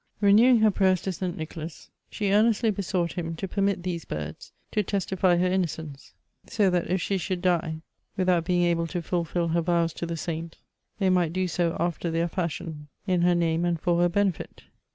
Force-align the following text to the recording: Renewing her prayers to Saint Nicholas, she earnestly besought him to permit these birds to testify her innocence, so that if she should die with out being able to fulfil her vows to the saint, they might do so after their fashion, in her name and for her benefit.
Renewing 0.19 0.61
her 0.61 0.71
prayers 0.71 0.99
to 0.99 1.11
Saint 1.11 1.37
Nicholas, 1.37 1.91
she 2.09 2.31
earnestly 2.31 2.71
besought 2.71 3.11
him 3.13 3.35
to 3.35 3.47
permit 3.47 3.83
these 3.83 4.03
birds 4.03 4.51
to 4.71 4.81
testify 4.81 5.37
her 5.37 5.45
innocence, 5.45 6.13
so 6.47 6.71
that 6.71 6.89
if 6.89 6.99
she 6.99 7.19
should 7.19 7.39
die 7.39 7.81
with 8.17 8.27
out 8.27 8.43
being 8.43 8.63
able 8.63 8.87
to 8.87 9.03
fulfil 9.03 9.49
her 9.49 9.61
vows 9.61 9.93
to 9.93 10.07
the 10.07 10.17
saint, 10.17 10.57
they 10.97 11.11
might 11.11 11.33
do 11.33 11.47
so 11.47 11.77
after 11.79 12.09
their 12.09 12.27
fashion, 12.27 12.87
in 13.05 13.21
her 13.21 13.35
name 13.35 13.63
and 13.63 13.79
for 13.79 14.01
her 14.01 14.09
benefit. 14.09 14.63